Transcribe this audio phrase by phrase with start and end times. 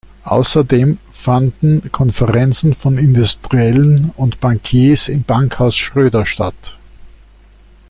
[0.23, 6.75] Außerdem fanden Konferenzen von Industriellen und Bankiers im Bankhaus Schröder statt.